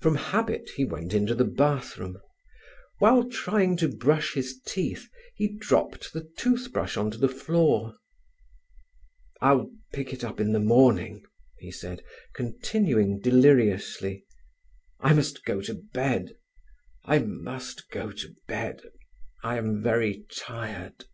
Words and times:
From 0.00 0.14
habit 0.14 0.70
he 0.76 0.84
went 0.84 1.12
into 1.12 1.34
the 1.34 1.42
bathroom. 1.44 2.18
While 3.00 3.28
trying 3.28 3.76
to 3.78 3.88
brush 3.88 4.34
his 4.34 4.60
teeth 4.64 5.10
he 5.34 5.56
dropped 5.58 6.12
the 6.12 6.30
tooth 6.38 6.70
brush 6.72 6.96
on 6.96 7.10
to 7.10 7.18
the 7.18 7.26
floor. 7.28 7.96
"I'll 9.40 9.72
pick 9.92 10.12
it 10.12 10.22
up 10.22 10.38
in 10.38 10.52
the 10.52 10.60
morning," 10.60 11.24
he 11.58 11.72
said, 11.72 12.04
continuing 12.32 13.18
deliriously: 13.18 14.24
"I 15.00 15.14
must 15.14 15.44
go 15.44 15.60
to 15.62 15.74
bed—I 15.74 17.18
must 17.18 17.90
go 17.90 18.12
to 18.12 18.36
bed—I 18.46 19.56
am 19.58 19.82
very 19.82 20.26
tired." 20.30 21.06